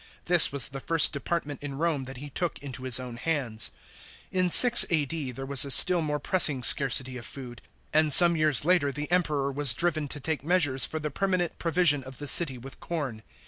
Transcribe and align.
This 0.25 0.51
was 0.51 0.67
the 0.69 0.79
first 0.79 1.13
department 1.13 1.61
in 1.61 1.77
Rome 1.77 2.05
that 2.05 2.17
he 2.17 2.31
took 2.31 2.57
into 2.57 2.85
his 2.85 2.99
own 2.99 3.17
hands. 3.17 3.69
In 4.31 4.49
6 4.49 4.83
A.D., 4.89 5.31
there 5.33 5.45
was 5.45 5.63
a 5.63 5.69
still 5.69 6.01
more 6.01 6.17
pressing 6.17 6.63
scarcity 6.63 7.17
of 7.17 7.25
food, 7.27 7.61
and, 7.93 8.11
some 8.11 8.35
years 8.35 8.65
later 8.65 8.91
the 8.91 9.11
Emperor 9.11 9.51
was 9.51 9.75
driven 9.75 10.07
to 10.07 10.19
take 10.19 10.43
measures 10.43 10.87
for 10.87 10.97
the 10.97 11.11
permanent 11.11 11.59
provision 11.59 12.03
of 12.03 12.17
the 12.17 12.27
city 12.27 12.57
with 12.57 12.79
corn. 12.79 13.21